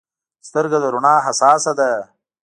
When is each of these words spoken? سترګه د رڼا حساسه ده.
سترګه 0.47 0.77
د 0.83 0.85
رڼا 0.93 1.15
حساسه 1.25 1.71
ده. 1.79 1.91